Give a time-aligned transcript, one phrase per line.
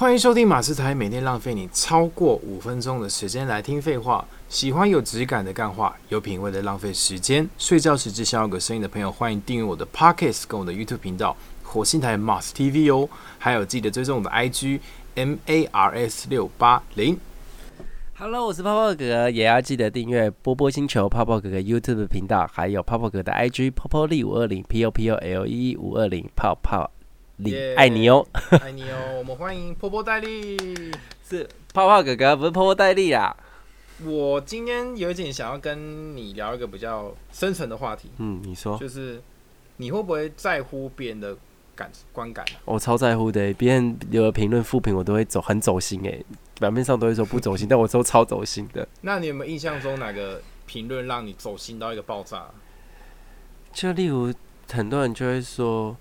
[0.00, 4.26] 欢迎收听马斯台，每天浪费你超过五分钟的时间来听废话。
[4.48, 7.46] 喜欢有质感的干话，有品味的浪费时间。
[7.58, 13.06] 睡觉时只想要有个声音的朋友，欢迎订阅我的 Podcast 跟我的 YouTube 频道火星台 Mars TV 哦。
[13.38, 14.80] 还有记得追踪我的 IG
[15.16, 17.18] M A R S 六八零。
[18.16, 26.90] Hello，我是泡泡哥哥，也要记得订阅波波星球泡泡哥哥 YouTube 频道，还有泡泡哥的 IG 泡泡力五二零 P O P O L E 五二零泡泡
[27.76, 28.26] 爱你哦，
[28.60, 29.16] 爱你哦！
[29.18, 30.58] 我们欢迎波波戴利。
[31.26, 33.34] 是泡泡哥哥，不是波波戴利啊。
[34.04, 39.22] 我今天有一点想要跟你聊一个比较深层的话题，嗯，你说，就是
[39.76, 41.36] 你会不会在乎别人的
[41.74, 42.60] 感观感啊？
[42.66, 46.24] 我超在乎的，别人有的评论负评我都会走很走心诶，
[46.58, 48.86] 表面上都会说不走心， 但我都超走心的。
[49.02, 52.46] 那你有没有印象中哪个评论让你走心到一个爆炸？
[53.72, 54.32] 就例如
[54.72, 55.96] 很多人就会说，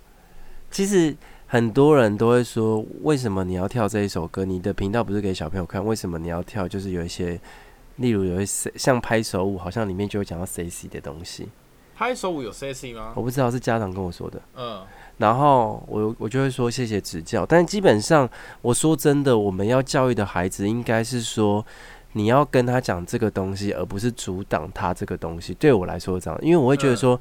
[0.72, 1.16] 其实
[1.48, 4.46] 很多人都会说，为什么你要跳这一首歌？
[4.46, 6.68] 你的频道不是给小朋友看，为什么你要跳？
[6.68, 7.40] 就是有一些，
[7.96, 11.50] 例如有一些像拍手舞，好像里面就会讲到 sexy 的东西，
[11.96, 13.14] 拍手舞有 sexy 吗？
[13.16, 14.42] 我不知道是家长跟我说的。
[14.56, 14.82] 嗯，
[15.18, 18.30] 然后我我就会说谢谢指教，但基本上
[18.62, 21.66] 我说真的，我们要教育的孩子应该是说，
[22.14, 25.54] 你要跟他讲这个东西，而不是阻挡他这个东西。
[25.56, 27.20] 对我来说这样，因为我会觉得说，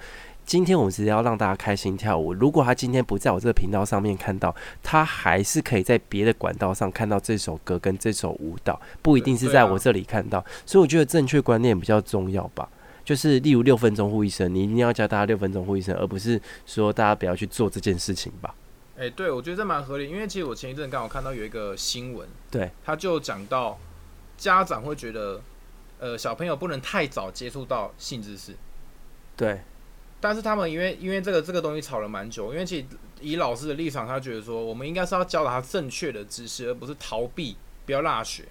[0.49, 2.33] 今天我们只是要让大家开心跳舞。
[2.33, 10.43] 如果他今天不在我这个频道上面看到，他还是可以在别的管道上看到这首歌跟这首舞蹈，不一定是在我这里看到。
[10.65, 12.67] 所以我觉得正确观念比较重要吧。
[13.05, 18.55] 就是例如六分钟呼一声，你一定要教大家六分钟呼一声，而不是说大家不要去做这件事情吧。
[18.97, 23.79] 哎、对，我觉得这蛮合理，因为其实我前一阵刚好看到有一个新闻，对，他就讲到
[24.39, 25.43] 家长会觉得，
[25.99, 28.55] 呃，小朋友不能太早接触到性知识，
[29.37, 29.61] 对，
[30.21, 32.87] 但是他们因为因为这个这个东西吵了蛮久，因为其实
[33.21, 38.45] 以老师的立场，他觉得说我们应该是要教导他正确的知识，而不是逃避，不要落学。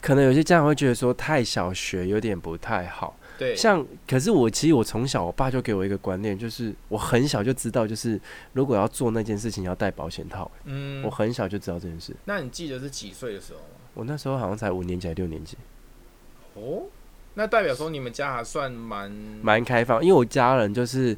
[0.00, 3.16] 可能有些家长会觉得说太小学有点不太好。
[3.38, 8.20] 对，像，可是我其实我从小我爸就给我一个观念，就是我很小就知道，就是
[8.52, 10.50] 如果要做那件事情要带保险套。
[10.64, 12.14] 嗯我，很小就知道这件事。
[12.26, 13.64] 那你记得是几岁的时候吗？
[13.94, 15.56] 我那时候好像才五年级还是六年级，
[16.54, 16.84] 哦，
[17.34, 19.10] 那代表说你们家还算蛮
[19.42, 20.02] 蛮开放。
[20.02, 21.16] 因为我家人就是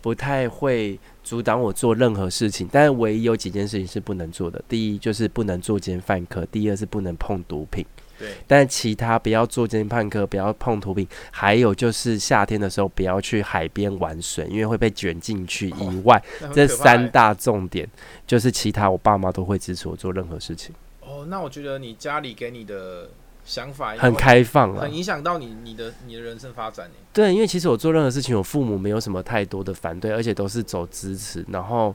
[0.00, 4.62] 不太会阻挡我做任何事情，但是唯一有几件事情是不能做的。
[4.68, 7.86] 第一就是不能作奸犯科，第二是不能碰毒品。
[8.18, 15.70] 对，但其他不要作奸犯科，不要碰毒品，还有就是夏天的时候不要去海边玩水，因为会被卷进去。
[15.70, 17.88] 以外，这三大重点
[18.26, 23.10] 就是其他我爸妈都会支持我做任何事情，哦，那我觉得你家里给你的
[23.44, 24.94] 想法很开放了很。
[24.94, 26.90] 影响到你你的你的人生发展。
[27.12, 31.94] 对，因为其实我做任何事情，我父母没有什么太多的反对，而且都是走支持，然后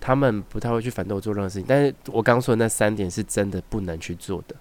[0.00, 1.66] 他们不太会去反对我做任何事情。
[1.68, 4.54] 但是我刚说的那三点是真的不能去做的。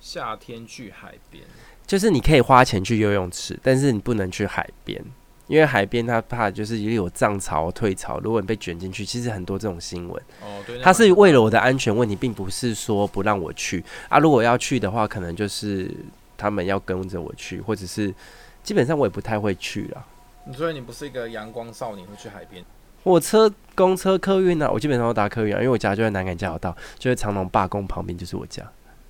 [0.00, 1.44] 夏天去海边，
[1.86, 5.04] 就是你可以花钱去游泳池，但是你不能去海边，
[5.50, 14.20] 因为海边它怕就是也有涨潮、退潮，如果你被卷进去，其实很多这种新闻，哦，对，那它是为了我的安全问题，并不是说不让我去啊。
[14.20, 15.90] 如果要去的话，可能就是
[16.36, 18.14] 他们要跟着我去，或者是
[18.62, 20.06] 基本上我也不太会去了。
[20.54, 22.64] 所以你不是一个阳光少年，会去海边。
[23.02, 28.62] 火车、公车、客运呢，我基本上都搭客运啊，因为我家就在南港交流道，就在长隆罢工旁边就是我家。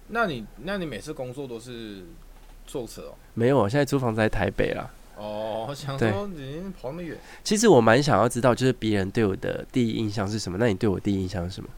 [0.08, 2.04] 那你那你每次工作都是
[2.66, 3.14] 坐车哦？
[3.34, 4.88] 没有，我现在租房子在台北啦。
[5.20, 10.56] 哦，我想对说你跑那么远，其实我蛮想要知道，就是别人对我的第一印象是什么？
[10.58, 11.68] 那你对我第一印象是什么？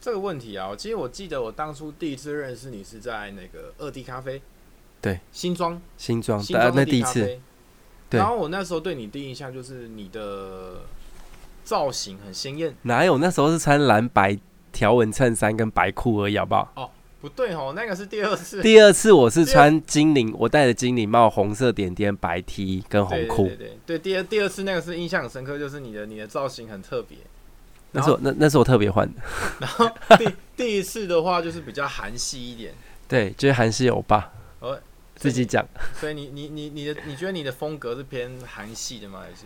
[0.00, 4.42] 这个问题啊，其实我记得我当初第一次认识你是在那个二 D 咖啡，
[5.00, 7.38] 对，新庄，新庄，大家新庄二那第一次，
[8.08, 10.80] 对然后我那时候对你第一印象就是你的
[11.62, 13.18] 造型很鲜艳，哪有？
[13.18, 14.36] 那时候是穿蓝白
[14.72, 16.92] 条纹衬衫跟白裤而已，好不好？
[17.20, 18.62] 不对哦，那个是第二次。
[18.62, 23.56] 第二次我是穿精灵，我戴着精灵帽，红色点点，白 T 跟红裤对。
[23.56, 27.18] 对对对，第二第二次那个是印象很深刻，就是你的你的造型很特别。
[27.92, 29.20] 那是我那那是我特别换的，
[29.60, 32.72] 然后 第第一次的话就是比较韩系一点，
[33.08, 34.78] 对，就是韩系欧巴哦，
[35.16, 39.22] 自己讲，所以你你你你的你觉得你的风格是偏韩系的吗？
[39.22, 39.44] 还是？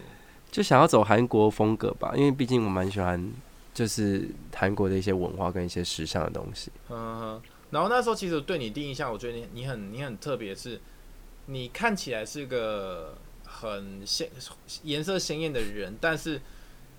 [0.53, 3.33] 就想要走韩国风格吧，因为毕竟我蛮喜欢，
[3.73, 6.71] 就是韩国的一些文化跟一些时尚的东西。
[6.91, 7.43] 嗯哼，
[7.75, 10.81] 然后那时候其实对你第一印象，我觉得你你很你很特别，是
[11.47, 14.31] 你看起来是个很鲜
[14.85, 16.41] 颜色鲜艳的人，但是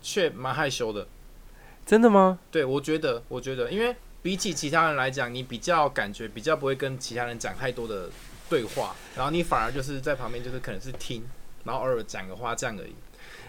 [0.01, 1.07] 却蛮害羞的。
[1.85, 2.39] 真的吗？
[2.51, 8.09] 对我觉得，我觉得，因为比起其他人来讲，你比较感觉比较不会跟其他人讲太多的
[8.49, 11.23] 对话，然后你反而就是在旁边就是可能是听，
[11.63, 12.93] 然后偶尔讲个话这样而已。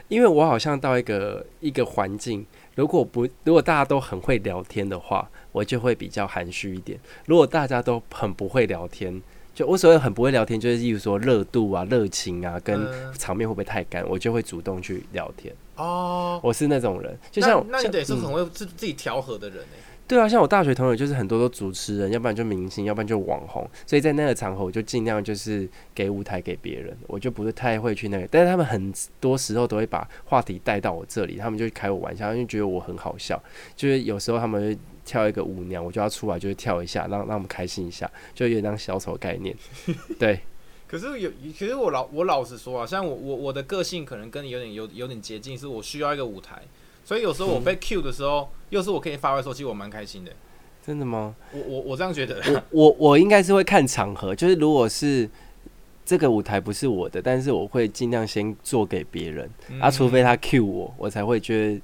[0.08, 2.46] 因为我好像到一个一个环境，
[2.76, 6.96] 如果不如果大家都很会聊天的话，我就会比较含蓄一点；
[7.26, 9.20] 如果大家都很不会聊天，
[9.54, 15.52] 就我所谓很不会聊天，就是例如说热度啊、热情啊，跟嗯场面会不会太干，我就会主动去聊天。
[15.76, 19.95] 哦，我是那种人，就像那那你得是嗯很会自自己调和的人哎。
[20.08, 33.42] 对啊，像我大学同学就是很多都主持人，要不然就明星，要不然就网红，所以在那个场合我就尽量就是给舞台给别人，我就不是太会去那个，但是他们很多时候都会把话题带到我这里，他们就开我玩笑，因为觉得我很好笑，
[33.74, 39.56] 就是有时候他们会跳一个舞娘，我就要出来就是跳一下，让让我们开心一下，就有点当小丑概念，
[40.20, 40.38] 对，
[40.86, 46.62] 可是有，其实我老我老实说啊，像我我我的个性可能跟你有点有有点接近，是我需要一个舞台，
[47.06, 50.32] 所以有时候我被 Q 的时候，又是我可以发挥的时候，其实我蛮开心的。
[50.84, 51.36] 真的吗？
[51.52, 52.42] 我我我这样觉得。
[52.44, 55.30] 我我我应该是会看场合，就是如果是
[56.04, 59.48] 这个舞台不是我的，但是我会尽量先做给别人。
[59.80, 61.80] 啊，除非他 cue 我，我才会觉得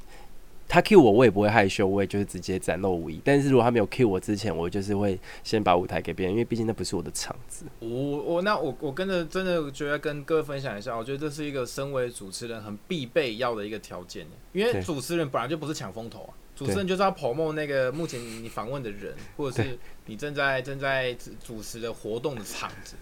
[0.68, 3.20] 他 cue 我，我也不会害羞，我也就是直接展露无遗。
[3.24, 7.66] 但是如果他没有 cue 我之前，我就是会先把舞台给别人，因为毕竟那不是我的场子。
[7.80, 21.14] 我我那我我跟着真的觉得跟各位分享一下，我觉得这是一个身为主持人很必备要的一个条件，因为主持人本来就不是抢风头啊，主持人就是要 promote 那个目前你访问的人，或者是你正在正在
[21.44, 22.96] 主持的活动的场子，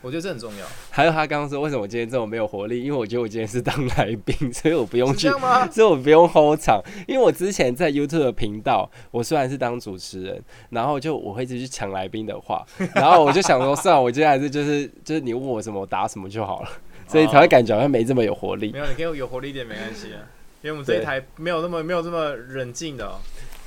[0.00, 0.66] 我觉得这很重要。
[0.90, 5.28] 还有他刚刚说为什么我今天这么没有活力，因为我觉得我今天是当来宾， 所以我不用去？
[5.72, 12.64] 所以我不用 hold 场，因为我之前在 YouTube 的频道，我虽然是当主持人，然后就我会一直去抢来宾的话，
[12.94, 16.68] 然后我就想说，算了，我今天还是就是 就是你问我什么，我答什么就好了，
[17.06, 18.78] 所以才会感觉好像没这么有活力没。
[18.78, 20.22] 有，你可以有活力一点没关系啊，
[20.62, 23.18] 因为我们这一台没有那么没有这么冷静的、哦。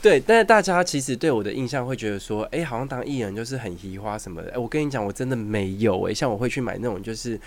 [0.01, 4.51] 对，但是大家其实对我的印象会觉得说，哎、好像当艺人就是很移花什么的。
[4.51, 7.39] 哎、我跟你讲，我真的没有哎、像我会去买那种就是。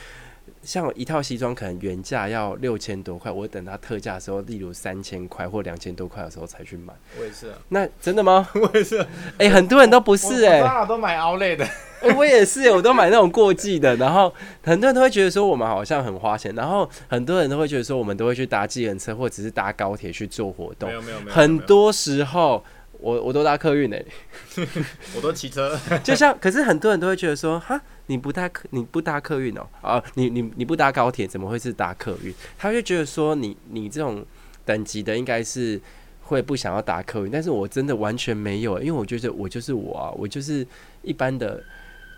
[0.62, 6.92] 像一套西装可能原价要六千多块，我等它特价的时候，例如三千块或两千多块的时候才去买。
[7.18, 8.48] 我也是、啊，那真的吗？
[8.54, 9.06] 我也是、啊，
[9.38, 11.64] 哎、很多人都不是哎、我都买 Outlet 的。
[11.64, 11.72] 欸
[12.16, 14.30] 我也是，我都买那种过季的，然后
[14.62, 22.62] 很多人都会觉得说我们好像很花钱，然后很多人都会觉得说我们都会去搭计程车或者是搭高铁去做活动没，有没有没有，很，多时候
[23.00, 24.04] 我我都搭客运诶，
[25.16, 25.80] 我都骑车。
[26.02, 32.34] 就像可是很多人都会觉得说哈你不搭客你不搭客运哦啊你你你不搭高铁怎么会是搭客运？
[32.58, 34.24] 他就觉得说你你这种
[34.64, 35.80] 等级的应该是。
[36.26, 40.66] 会不想要搭客运，但是我真的完全没有，因为我觉得我就是我啊，我就是
[41.02, 41.62] 一般的，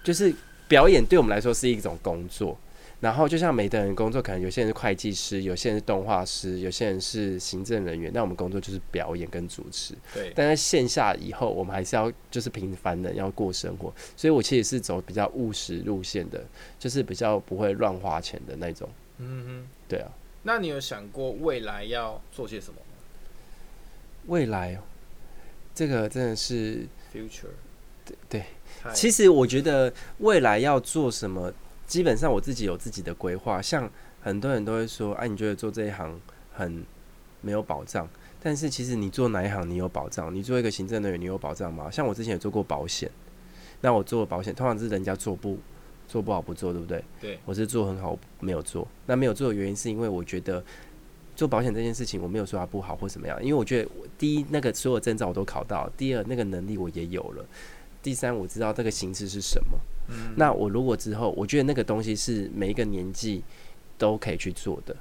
[0.04, 0.32] 就是
[0.68, 2.56] 表演对我们来说是一种工作。
[2.98, 8.10] 然后就像每个人工作，可能有些人是会计师，有些人是动画师，有些人是行政人员。
[8.14, 9.94] 那我们工作就是表演跟主持。
[10.14, 16.42] 对，但在线下以后，我们还是要就是平凡人要过生活，所以我其实是走比较务实路线的，
[16.78, 18.88] 就是比较不会乱花钱的那种。
[19.18, 19.68] 嗯哼。
[19.86, 20.10] 对啊，
[20.42, 22.96] 那你有想过未来要做些什么吗
[24.26, 24.80] 未来哦，
[25.74, 27.50] 这个真的是，？Future。
[28.04, 28.44] 对对，
[28.94, 31.52] 其实我觉得未来要做什么，
[31.86, 33.62] 基本上我自己有自己的规划。
[33.62, 33.90] 像
[34.20, 36.20] 很多人都会说，哎、你觉得做这一行
[36.52, 36.84] 很
[37.40, 38.08] 没有保障？
[38.42, 40.32] 但是其实你做哪一行你有保障？
[40.34, 41.90] 你做一个行政人员，你有保障吗？
[41.90, 43.10] 像我之前也做过保险，
[43.80, 45.58] 那我做保险通常是人家做不
[46.06, 47.04] 做不好不做，对不对？
[47.20, 48.86] 对，我是做很好，没有做。
[49.06, 50.62] 那没有做的原因是因为我觉得
[51.34, 57.44] 做保险这件事情，我没有说它不好或怎么样，因为我觉得第一那个所有证照我都考到，第二那个能力我也有了，
[58.06, 59.76] 第三我知道这个形式是什么。
[60.10, 63.42] 嗯，那我如果之后，我觉得那个东西是每一个年纪
[63.98, 64.94] 都可以去做的。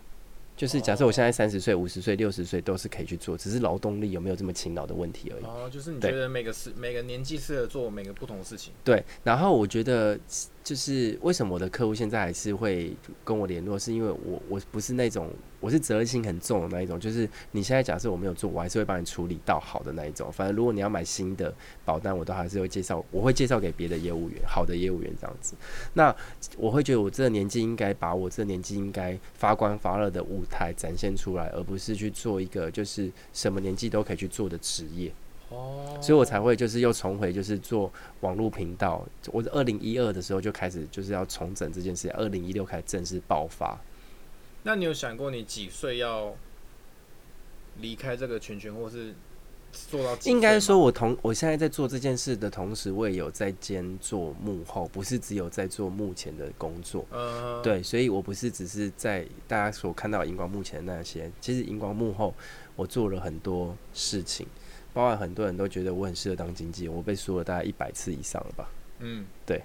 [0.57, 5.43] 就是假设我现在三十岁、五十岁、六十岁都是可以去做，只是劳动力有没有这么勤劳的问题而已。
[5.43, 8.73] 哦，就是你觉得每个事每个年纪适合做每个不同的事情。
[8.83, 10.19] 对，然后我觉得
[10.65, 12.91] 就是为什么我的客户现在还是会
[13.23, 15.29] 跟我联络，是因为我我不是那种
[15.59, 20.31] 我是责任心很重的那一种，就是你现在假设我没有做，我还是会帮你处理到好的那一种。
[20.31, 21.53] 反正如果你要买新的
[21.85, 25.53] 保单，我都还是会介绍，我会介绍给别的业务员，好的业务员这样子。
[25.93, 26.13] 那
[26.57, 35.11] 我会觉得我这个年纪应该把我这个年纪应该发光发热的舞台展现出来，而不是去做一个就是什么年纪都可以去做的职业。
[35.49, 39.05] 哦，所以我才会就是又重回就是做网络频道。
[39.31, 43.79] 我二零一二的时候就开始就是要重整这件事，二零一六开始正式爆发。
[44.63, 46.35] 那你有想过你几岁要
[47.79, 49.13] 离开这个圈圈，或是
[49.71, 50.17] 做到？
[50.23, 57.05] 应该说，我同我现在在做这件事的同时，我也有在兼做幕后，不是只有在做目前的工作。
[57.11, 62.33] 呃，对，所以我不是只是在大家所看到荧光幕前的那些，其实荧光幕后
[62.75, 64.47] 我做了很多事情，
[64.95, 68.69] 包含很多人都觉得我很适合当经纪人，我被说了大概一百次以上了吧。
[68.99, 69.61] 嗯，对。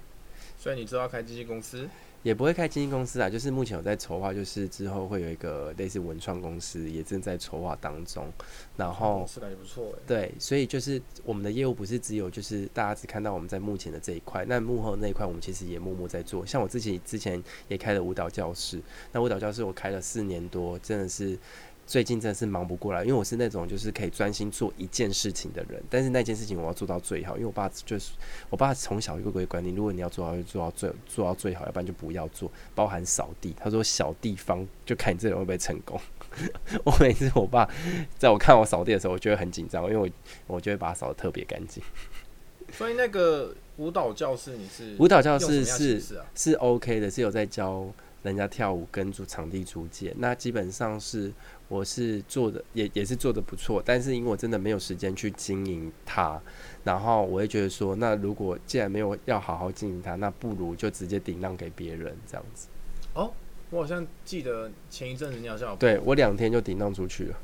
[0.59, 1.89] 所以你知道开经纪公司？
[2.21, 8.31] 也不会开经纪公司啊，就是目前有在筹划，就是之后会有一个类似文创公司，也正在筹划当中。
[8.77, 9.99] 然后是感觉不错哎。
[10.05, 16.45] 对，所以就是我们的业务不是只有就是大家只看到我们在目前的这一块，那幕后那一块我们其实也默默在做。
[16.45, 18.79] 像我自己之前也开了舞蹈教室，
[19.13, 21.39] 那舞蹈教室我开了四年多，真的是。
[21.87, 27.35] 最近真的是忙不过来，因为我是那种就是可以专心做一件事情的人，但是那件事情我要做到最好。
[27.35, 28.11] 因为我爸就是
[28.49, 33.53] 我爸从小就给我观念，如果你要做好就做到最做到最好，要不然就不要做，包含扫地。
[33.59, 35.99] 他说小地方就看你这人会不会成功。
[36.85, 37.69] 我每次我爸
[38.17, 41.83] 在我看我扫地的时候，我就会很紧张，因为我我就会把它扫的特别干净。
[42.71, 47.85] 所以那个舞蹈教室你是舞蹈教室是是是 OK 的，是有在教
[48.23, 51.31] 人家跳舞跟租场地租借，那基本上是。
[51.71, 56.37] 我是做的也也是做的不错，但是因为我真的没有时间去经营它，
[56.83, 62.67] 然后我会觉得说，那如果既然没有要好好经营它，那不如就直接顶让给别人这样子。
[63.13, 63.31] 哦，
[63.69, 67.37] 我好像记得前一阵子你好像对我两天就顶让出去了。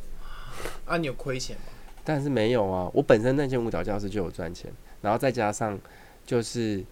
[0.83, 1.63] 啊，你有亏钱吗？
[2.03, 4.69] 但是没有啊，我本身那间舞蹈教室就有赚钱，
[5.01, 5.79] 然后再加上
[6.25, 6.83] 就是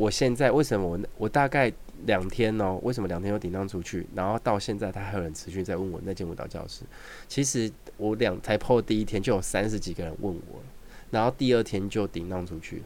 [0.00, 1.70] 我现在为什么我我大概。
[2.06, 4.06] 两天哦，为什么两天又顶让出去？
[4.14, 6.82] 然后到现在，他还有人持续在问我那间舞蹈教室。
[7.28, 10.62] 其实我两才 PO 第一天就有三十几个人问我，
[11.10, 12.82] 然后第二天就顶让出去，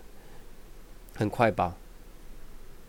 [1.14, 1.76] 很快吧？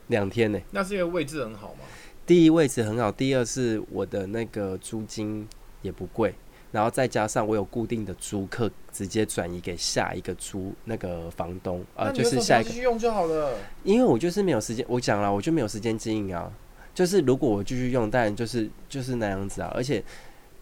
[0.08, 0.60] 两天呢？
[0.72, 1.82] 那是因为位置很好吗？
[2.25, 5.48] 第一位置很好，第二是我的那个租金
[5.84, 6.34] 也不贵。
[6.75, 13.58] 然后再加上我有固定的租客，直接转移给下一个租那个房东，呃，就是下一个用就好了。
[13.86, 16.51] 因为我就是没有时间，我讲了，我就没有时间经营啊。
[16.94, 19.72] 就是如果我继续用，当然就是就是那样子啊。
[19.74, 20.03] 而且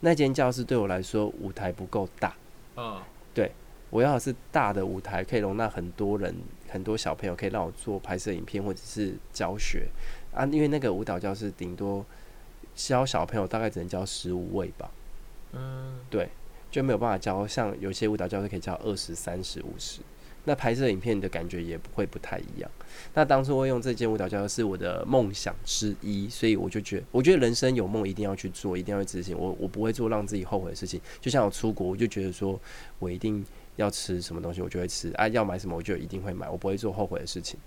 [0.02, 2.36] 那间教室对我来说舞台不够大，
[2.78, 3.02] 嗯，
[3.34, 3.52] 对
[3.90, 6.36] 我要的是大的舞台，可以容纳很多人，
[6.70, 9.88] 很多小朋友可以让我做拍摄影片或者是教学
[10.32, 10.46] 啊。
[10.46, 12.06] 因为那个舞蹈教室顶多
[12.76, 14.92] 教小朋友大概只能教十五位吧。
[15.54, 16.30] 嗯，对，
[16.72, 20.02] 就没有办法教像有些舞蹈教室可以教二十三十五十，
[20.46, 22.70] 那拍摄影片的感觉也不会不太一样。
[23.14, 29.38] 那当初会用这间舞蹈教室是我的梦想之一，所以我就觉，我觉得人生有梦一定要去做，一定要去执行。
[29.38, 31.00] 我我不会做让自己后悔的事情。
[31.22, 32.60] 就像我出国，我就觉得说
[33.00, 33.46] 我一定
[33.76, 37.60] 要吃什么东西，我就会吃啊，要买什么我就一定会买，我不会做后悔的事情。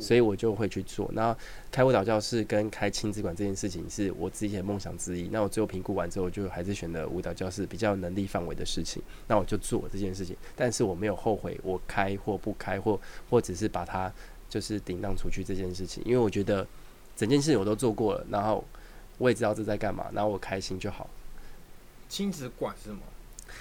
[0.00, 1.10] 所以我就会去做。
[1.12, 1.36] 那
[1.70, 5.28] 开舞蹈教室跟开亲子馆这件事情是我自己的梦想之一。
[5.28, 9.02] 那我最后评估完之后，就还是选择舞蹈教室比较能力范围的事情。
[9.28, 10.36] 那我就做这件事情。
[10.56, 14.12] 但是我没有后悔我开或不开，或或者是把它
[14.48, 16.02] 就是顶让出去这件事情。
[16.04, 16.66] 因为我觉得
[17.16, 18.64] 整件事情我都做过了，然后
[19.18, 21.08] 我也知道这在干嘛，然后我开心就好。
[22.08, 23.02] 亲子馆是吗？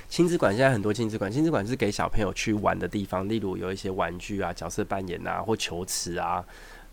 [0.08, 6.44] 亲子馆现在很多亲子馆，亲子馆是给小朋友去玩的地方，例如有一些玩具啊、角色扮演啊，或球池啊，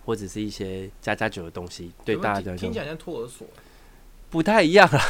[0.04, 1.92] 或者是一些家家酒的东西。
[2.04, 3.46] 对大家听起来像托儿所，
[4.30, 5.00] 不太一样啊。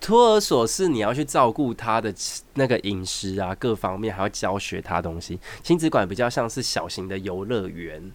[0.00, 2.12] 托儿所是你要去照顾他的
[2.54, 5.38] 那个饮食啊，各方面还要教学他东西。
[5.62, 8.12] 亲子馆比较像是小型的游乐园，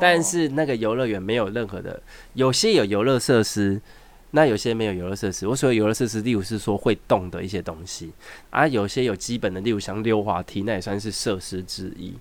[0.00, 2.02] 但是那个游乐园没有任何的，
[2.34, 3.80] 有些有游乐设施。
[4.36, 8.10] 那有些没有游乐设施，我所谓游乐设施，例如是说会动的一些东西，
[8.50, 12.12] 啊，有些有基本的，例如像溜滑梯，那也算是设施之一，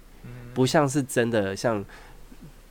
[0.53, 1.83] 不像是真的像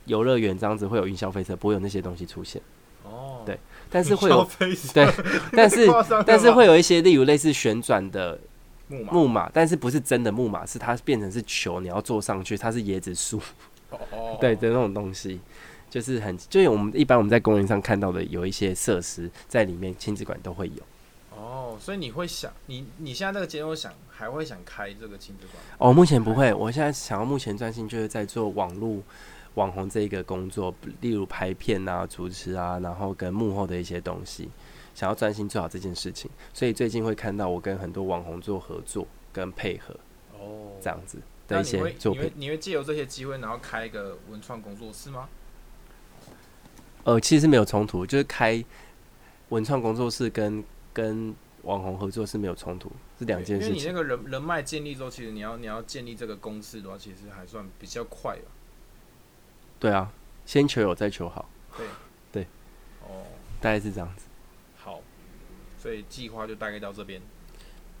[0.05, 2.61] 游乐园这样子会有云霄飞车，不会有那些东西出现。
[3.03, 3.59] 哦，对，
[3.89, 4.49] 但是会有，
[4.93, 5.05] 对，
[5.51, 5.87] 但是
[6.25, 8.39] 但是会有一些，例如类似旋转的
[8.87, 13.41] 木马，但是不是真的木马，是它变成是球，你要坐上去，它是椰子树，
[13.89, 15.41] 哦，对的那种东西。
[15.93, 20.81] 就是很，就是我们一般我们在公园上看到的有一些设施在里面，亲子馆都会有。
[21.37, 25.63] 哦，所以你会想，你你现在这个阶段想还会想开这个亲子馆？
[25.77, 29.03] 哦，目前不会，我现在想要目前专心就是在做网络
[29.53, 34.49] 网红这一个工作，例如拍片啊、主持啊，然后跟幕后的一些东西，
[34.95, 36.27] 想要专心做好这件事情。
[36.55, 39.93] 所以最近会看到我跟很多网红做合作跟配合，
[40.39, 42.31] 哦，这样子的一些作品。
[42.35, 45.29] 你会借由这些机会，然后开一个文创工作室吗？
[47.03, 48.63] 呃，其实没有冲突，就是开
[49.49, 53.75] 文创工作室跟跟网红合作是没有冲突，是两件事情。
[53.75, 58.51] 因为你那个人人脉建立之后，其实你要你要建立这个公司的话，其实还算比较快吧。
[59.79, 60.11] 对啊，
[60.45, 61.49] 先求有再求好。
[61.77, 61.85] 对
[62.31, 62.43] 对，
[63.03, 63.25] 哦，
[63.59, 64.25] 大概是这样子。
[64.77, 65.01] 好，
[65.77, 67.21] 所以计划就大概到这边。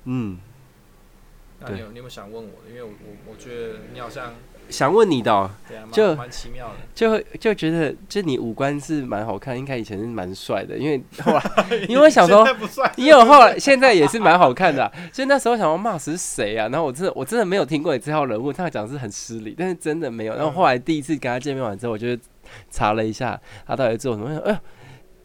[0.05, 0.39] 嗯。
[1.63, 2.69] 那你有你有没有想问我的？
[2.69, 4.33] 因为我我我觉得你好像。
[4.69, 5.51] 想问你的，
[5.91, 11.43] 就蛮奇妙的，就就觉得就你五官是蛮好看，应该以前是蛮帅的，因为 后来
[11.89, 12.47] 因为想说，
[12.95, 16.69] 因为我后来现在也是蛮好看的，所以那时候想要骂死谁啊？
[16.69, 20.33] 然后我真的我真的没有听过你这号人物，他讲是很失礼，但是真的没有。
[20.33, 22.17] 然后后来第一次跟他见面完之后，我就
[22.71, 24.57] 查了一下他到底做什么，哎呦，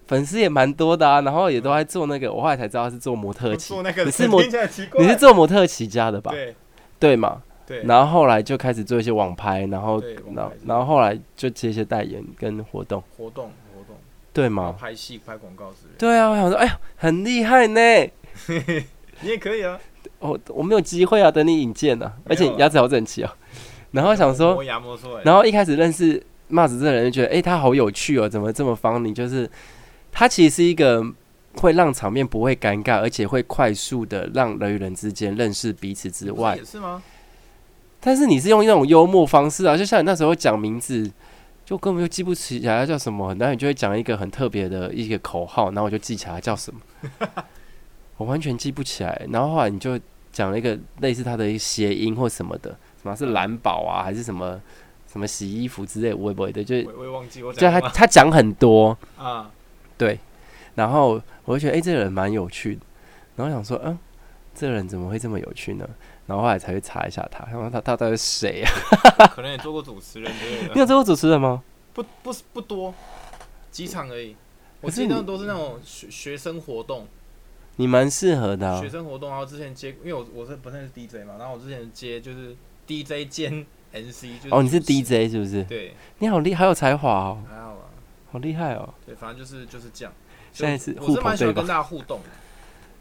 [0.08, 4.42] 粉丝也蛮多的啊，然后也都在做那个，我后来才知道他是做模特起，做那个你是模
[4.98, 6.32] 你是做模特起家的吧？
[6.32, 6.54] 对
[6.98, 7.42] 对嘛？
[7.66, 10.02] 对，然后后来就开始做一些网拍，然后
[10.34, 13.94] 然后然后后来就接一些代言跟活动，活动活动，
[14.32, 14.76] 对然后吗？
[14.80, 17.80] 拍戏拍广告之类，对啊，我想说，哎呀，很厉害呢。
[19.20, 19.78] 你也可以啊。
[20.20, 23.30] 我我没有机会啊，等你引荐啊，而且牙齿好整齐哦。
[23.90, 24.62] 然后想说
[25.22, 29.04] 然后一开始认识帽子这个人，就觉得，哎、他好有趣哦，怎么这么方？
[29.04, 29.48] 你就是
[30.18, 31.00] 他其实是一个
[31.58, 37.00] 会让场面不会尴尬，而且会快速的让人与人之间认识彼此之外也，是吗？
[38.00, 41.08] 但是你是用那种幽默方式啊，就像你那时候讲名字，
[41.64, 46.80] 就根本就记不起来他叫什么，然后你就会讲一个很特别的一个口号，然后我就记起来他叫什么，
[48.18, 49.24] 我完全记不起来。
[49.30, 49.96] 然后后来你就
[50.32, 52.70] 讲了一个类似他的一个谐音或什么的，
[53.00, 54.60] 什么是蓝宝啊，还是什么
[55.06, 59.48] 什么洗衣服之类，我也不会的，就是我也忘记我就他讲了吗他讲很多，啊，
[59.98, 60.18] 对，
[60.76, 62.80] 然后我就觉得，哎、这个人蛮有趣的，
[63.36, 63.98] 然后想说，嗯，
[64.54, 65.86] 这个人怎么会这么有趣呢？
[66.26, 69.26] 然后后来才去查一下他，然后他他到底是谁啊？
[69.34, 71.62] 可能也做过主持人之类你，有做过主持人吗？
[71.92, 72.94] 不不是不多，
[73.70, 74.36] 几场而已。
[74.80, 77.08] 我记得都是那种学学生活动，
[77.76, 82.54] 你蛮适合的、啊学，生活动，然后之前接，因为我我是本身是 DJ 嘛，然后我之前接就是
[82.86, 85.64] DJ 兼 NC，就是哦，你是 DJ 是不是？
[85.64, 87.87] 对，你好厉，好有才华哦，还好吧，
[88.30, 90.12] 好厉害哦，对，反正就是就是这样。
[90.52, 92.28] 现在是我是蛮喜欢跟大家互动的，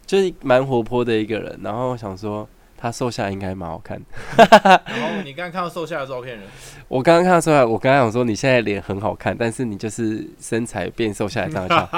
[0.06, 1.58] 就是蛮活泼的一个人。
[1.62, 4.00] 然后想说他瘦下来应该蛮好看。
[4.36, 6.46] 然后你刚刚看到瘦下来的照片人，
[6.88, 11.88] 我刚刚看到瘦下来，我刚刚想说你现在脸很好看，但是你就是身材变瘦下来这样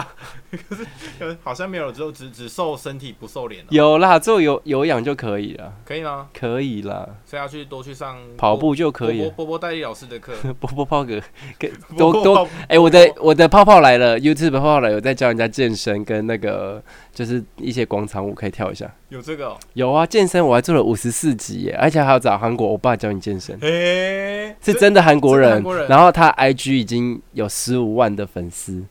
[0.50, 1.28] 像。
[1.28, 6.28] 呃好像没有，只有只只瘦身体不瘦脸哦，有啦，做有有氧就可以了，可以吗？
[6.38, 9.32] 可以啦，所以要去多去上跑步就可以波了。
[9.32, 11.22] 波波戴利老师的课， 波波泡个，
[11.58, 18.90] 给波波多多哎、我的我的泡泡来了，YouTube 泡泡来，有在教人家健身跟那个就是一些广场舞可以跳一下。
[19.08, 25.50] 有这个哦，有啊，健身我还做了五十四集耶，而且还要找韩国欧巴教你健身，哎，是真的韩国人。
[25.52, 28.82] 韩国人然后他 IG 已经有十五万的粉丝，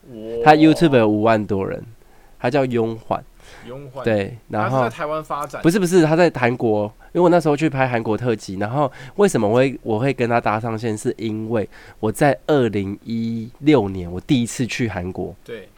[0.44, 1.82] 他 YouTube 有五万多人，
[2.38, 3.22] 他叫雍缓，
[4.04, 15.68] 对，然后在台湾发展，不是不是他在韩国，因为我那时候去拍韩国特辑，然后为什么我会我会跟他搭上线，是因为我在二零一六年我第一次去韩国，对，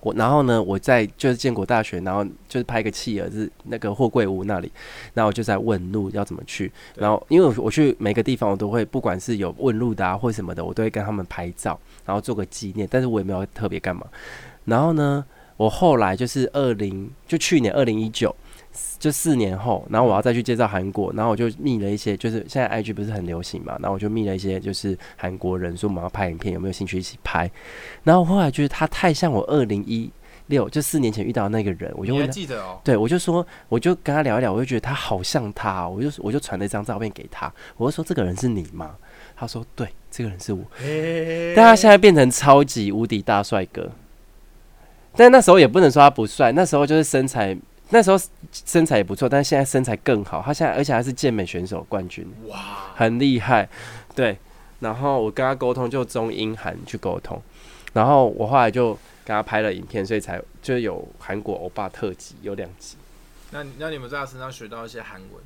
[0.00, 4.72] 我然后呢，我在就是建国大学，然后就是拍个企鹅是那个货柜屋那里，
[5.12, 14.06] 然后我就在问路要怎么去，然后因为我我去每个地方我都会，不管是有问路的啊或什么的，我都会跟他们拍照，然后做个纪念，但是我也没有特别干嘛。
[14.68, 15.24] 然后呢，
[15.56, 18.34] 我后来就是二零就去年二零一九。
[18.98, 27.50] 就四年后，然后我要再去介绍韩国，然后我就密了一些，就是现在 IG 不是很流行嘛，然后我就密了一些，就是韩国人说我们要拍影片，有没有兴趣一起拍？
[28.04, 30.10] 然后我后来觉得他太像我二零一
[30.46, 32.80] 六就四年前遇到的那个人，我就记得哦？
[32.84, 38.96] 对我就说，我就跟他聊一聊，我就觉得他好像他哦、我就我就传了一张照片给他，我就说这个人是你吗？
[39.36, 43.90] 他说对，这个人是我，诶但他现在变成超级无敌大帅哥，
[45.16, 47.56] 但那时候也不能说他不帅，那时候就是身材。
[47.90, 48.20] 那时候
[48.52, 50.42] 身材也不错，但是现在身材更好。
[50.44, 53.66] 他现在而且还是健美选手冠军，哇，很厉害。
[54.14, 54.36] 对，
[54.80, 57.40] 然后我跟他沟通就中英韩去沟通，
[57.94, 58.92] 然后我后来就
[59.24, 62.98] 跟他拍了影片，所以才就有韩国欧巴特辑有两集。
[63.52, 65.42] 那那你们在他身上学到一些韩文，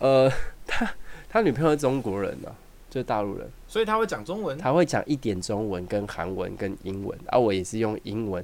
[0.00, 0.30] 呃，
[0.66, 0.86] 他
[1.30, 2.52] 他女朋友是中国人啊，
[2.96, 8.42] 就是大陆人，所以他会讲中文，他会讲一点中文、跟韩文、跟英文，而、我也是用英文、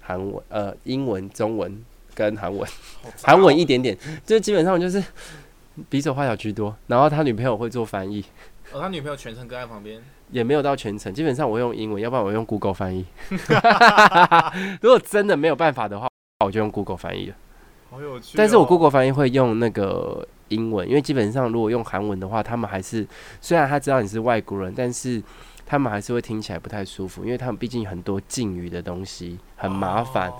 [0.00, 2.66] 韩文、呃英文、中文跟韩文，
[3.22, 3.94] 韩文一点点，
[4.24, 5.04] 就基本上就是
[5.90, 6.74] 比手画脚居多。
[6.86, 8.24] 然后他女朋友会做翻译，
[8.72, 13.04] 哦，他女朋友全程跟在旁边，也没有到全程，基本上我用英文，要不然我用 Google 翻译。
[14.80, 16.08] 如果真的没有办法的话，
[16.42, 17.34] 我就用 Google 翻译了。
[17.90, 18.34] 好有趣哦。
[18.38, 23.06] 但是我 Google 翻译会用那个英文，因为基本上如果用韩文的话，他们还是
[23.40, 25.22] 虽然他知道你是外国人，但是
[25.66, 30.28] 他们还是会听起来不太舒服，因为他们毕竟很多敬语的东西很麻烦。
[30.30, 30.34] 哦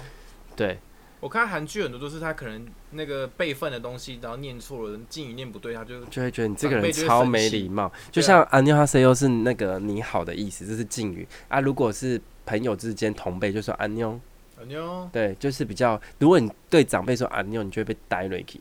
[0.57, 0.79] 对，
[1.19, 7.91] 我看韩剧很多都是他可能那个辈分的东西，然后念错了，敬语念不对，他就就会觉得你这个人超没礼貌。
[8.13, 11.59] 就像安妞哈 C 又是那个你好的意思，这是敬语啊。
[11.59, 14.21] 如果是朋友之间同辈，就说安妞，安
[14.65, 16.01] 妞，对，就是比较。
[16.19, 18.61] 如果你对长辈说啊妞，你就会被逮瑞 k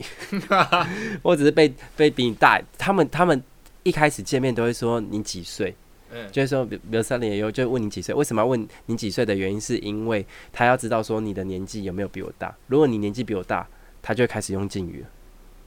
[1.22, 2.62] 或者是被被比你大。
[2.78, 3.42] 他们他们
[3.84, 5.76] 一开始见面都会说你几岁，
[6.12, 12.56] 嗯，就是说，比比如三年以后就问你几岁，为什么要问你几岁的原因，是因为他要知道说你的年纪有没有比我大。
[12.68, 13.68] 如果你年纪比我大，
[14.02, 15.04] 他就会开始用敬语。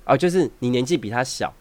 [0.05, 1.53] 哦，就是你年纪比他小，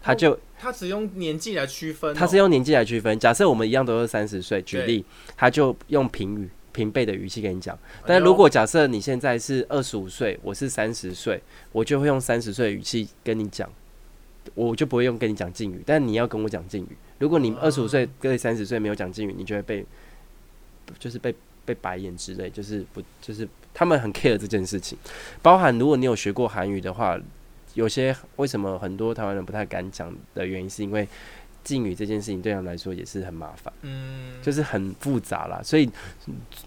[0.00, 3.18] 他就他只用年纪来区分哦、他是用年纪来区分。
[3.18, 5.04] 假设我们一样都是三十岁，举例，
[5.36, 7.78] 他就用平语平辈的语气跟你讲。
[8.04, 11.40] 但如果假设你现在是二十五岁，我是三十岁，
[11.72, 13.66] 我就会用三十岁的语气跟你讲，
[14.54, 15.82] 我就不会用跟你讲敬语。
[15.86, 16.96] 但你要跟我讲敬语。
[17.18, 19.86] 如果你二十五岁跟三十岁没有讲敬语，你就会被
[20.98, 21.34] 就是被
[21.64, 24.98] 被白眼之类，就是不就是他们很 care 这件事情。
[25.40, 27.18] 包含如果你有学过韩语的话。
[27.74, 31.08] 有些为什么很多台湾人不太敢讲的原因，是因为
[31.64, 35.60] 敬语这件事情对他们来说也是很麻烦，嗯，就是很复杂啦。
[35.64, 35.90] 所以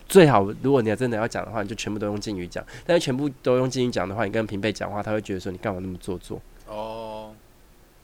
[0.10, 2.66] 最好如果你要真的要讲的话，你就全部都用敬语讲。
[2.86, 6.42] 但是全部都用敬语讲的话，你跟平辈讲话，他会觉得说你干嘛那么做作？
[6.68, 7.32] 哦，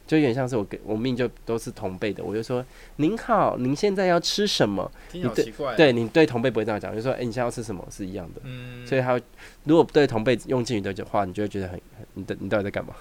[0.06, 2.64] 就有点像是我跟我命就都是同辈的，我就说
[2.98, 4.90] 您好，您现在要吃什么？
[5.12, 8.42] 你对对你对同辈不会这样讲，就说哎，你现在要吃什么是一样的。
[8.44, 9.20] 嗯，所以他
[9.64, 11.82] 如果对同辈用敬语的话，你就会觉得很。
[12.16, 12.94] 你的你到底在干嘛？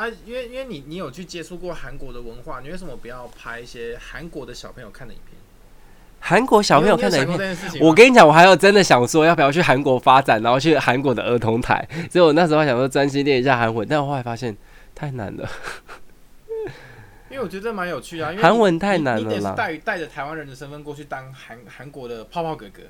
[0.00, 5.38] 哦，啊，因为因为你你有去接触过韩国的文化，你为什么不要拍一些韩国的小朋友看的影片？
[6.22, 11.86] 韩国小朋友看的影片，我跟你讲，我还有真的想说要不要去韩国发展，然后去韩国的儿童台。
[12.10, 14.56] 所以我那时候想说专心练一下韩文，但我后来发现
[14.94, 15.48] 太难了。
[17.30, 19.54] 因为我觉得蛮有趣啊，韩文太难了啦。
[19.56, 22.82] 带带着台湾人的身份过去当韩韩国的泡泡哥哥。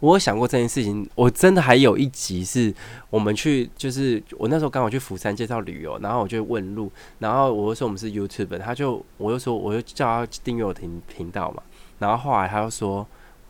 [0.00, 2.72] 我有想过这件事情，我真的还有一集是
[3.10, 11.60] 我们去，就是我那时候刚好去釜山介绍旅游，然后我就问路，然后我就说我们是 YouTube，他就我就说我就叫他订阅我频频道嘛，
[11.98, 13.04] 然后后来他又说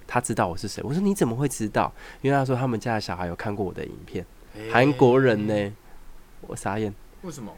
[0.06, 1.92] 他知道我是谁，我说你怎么会知道？
[2.22, 4.24] 因为他说他们家的小孩有看过我的影片，
[4.72, 5.72] 韩国人呢，
[6.46, 6.94] 我傻眼。
[7.20, 7.52] 为什么？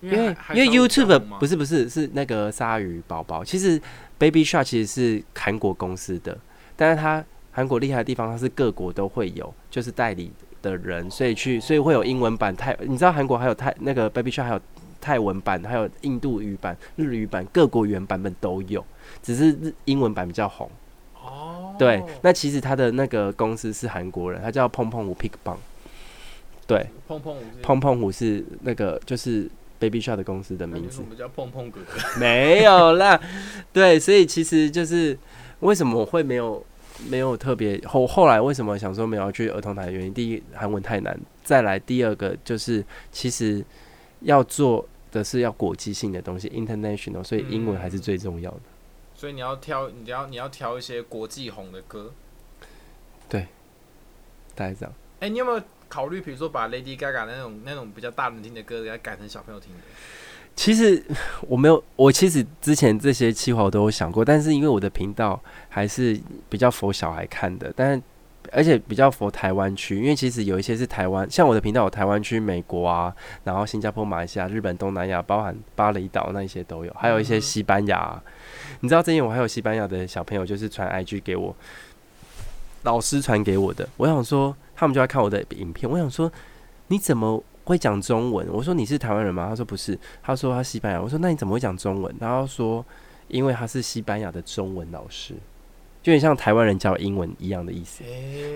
[0.00, 3.78] 因为因为 YouTube 不是不是是那个鲨鱼宝宝，其实
[4.18, 6.38] Baby Shark 其实是韩国公司的，
[6.74, 7.22] 但是他。
[7.52, 14.60] 韩国厉害的地方，它是各国都会有，就是代理的人，所以去，所以会有英文版泰，你知道韩国还有泰那个 Baby Shark 还有
[15.00, 18.82] 泰文版，还有印度语版、日语版，各国原版本都有，
[19.22, 20.70] 只是日英文版比较红。
[21.22, 25.56] 哦，对，那其实他的那个公司是韩国人，他叫碰碰虎 Pick Bang。
[26.66, 31.02] 对，碰碰虎，碰碰虎是那个就是 Baby Shark 的公司的名字。
[31.02, 32.18] 我们叫碰碰哥哥。
[32.18, 33.20] 没有啦，
[33.72, 35.18] 对，所以其实就是
[35.60, 36.64] 为什么我会没有。
[37.08, 40.14] 没有特别后后来为什么想说没有去儿童台的原因？
[40.14, 43.64] 第一，韩文太难；再来，第二个就是其实
[44.20, 48.60] 要做的是要国际性的东西，international，所以英文还是最重要的。
[49.14, 52.12] 所以你要挑，你要你要挑一些国际红的歌。
[53.28, 53.46] 对，
[54.54, 54.94] 大概这样。
[55.20, 59.80] 哎，你有没有考虑，比如说把 Lady Gaga 那种那种比较大人听的歌，给它改成小朋友听的？
[60.54, 61.02] 其实
[61.48, 68.00] 我没有，我其实之前这些计划我都有想过，但是因为我的频道还是比较佛小孩看的，但
[68.50, 78.20] 而且比较佛台湾区，因为其实有一些是台湾，像我的频道有台湾区、美国啊，然后新加坡、马来西亚、日本、东南亚，包含巴厘岛那些都有，还有一些西班牙。
[78.80, 81.54] 你知道之前我还有西班牙的小朋友，就是传 IG 给我，
[82.82, 86.30] 老师传给我的，我想说他们就要看我的影片，我想说
[86.88, 87.42] 你怎么？
[87.64, 89.46] 会讲中文，我说你是台湾人吗？
[89.48, 91.00] 他说不是，他说他西班牙。
[91.00, 92.14] 我说那你怎么会讲中文？
[92.18, 92.84] 然后说
[93.28, 95.34] 因为他是西班牙的中文老师，
[96.02, 98.02] 就有点像台湾人教英文一样的意思，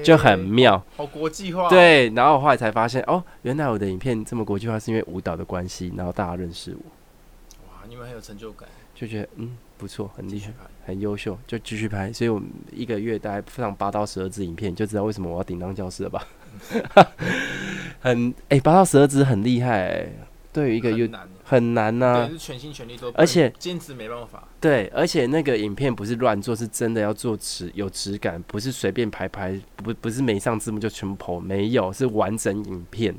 [0.03, 1.69] 就很妙，好国际化。
[1.69, 7.67] 对，然后我后来才发现哦，原来我的影片这么国际化是因为舞蹈的关系，然后大家认识我。
[7.69, 10.53] 哇，你们很有成就感，就觉得嗯不错，很厉害，
[10.85, 12.13] 很优秀，就继续拍。
[12.13, 16.27] 所以我们一个月大概上八到十二支影片，就知道为什么我要顶当教师了吧。
[18.01, 20.07] 很哎，八到十二支很厉害，
[20.53, 21.09] 对于一个又
[21.45, 24.43] 很难呐，是全心全力做，而且兼职没办法。
[24.61, 33.15] 对，而且那个影片不是乱做，是真的要做质有质感，不是随便排排，不不是没上字幕就全部剖，没有是完整影片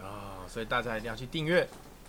[0.00, 1.66] 啊，所以大家一定要去订阅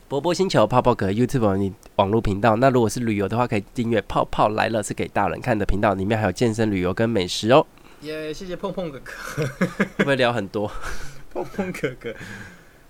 [0.08, 2.56] 波波星球泡泡哥 YouTube 你网络频道。
[2.56, 7.64] 那如果是旅游的话，可以订阅泡泡来了是给大人看的频道，里面还有健身、旅游跟美食哦。
[8.02, 10.72] 耶，谢谢碰碰哥哥，会不会聊很多？
[11.32, 12.14] 碰碰哥哥，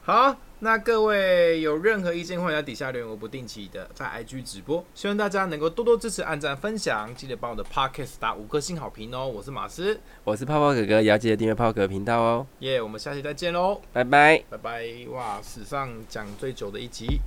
[0.01, 9.27] 好，那各位有任何意见，欢迎在底下留言，我不定期的在 IG 直播，希望大家能够多多支持、按赞、分享，记得帮我的 Podcast 打五颗星好评哦。
[9.27, 12.47] 我是马斯，我是泡泡哥哥，也要记得订阅泡泡哥频道哦。
[12.59, 17.19] 耶，我们下期再见喽，拜拜，拜拜，哇，史上讲最久的一集。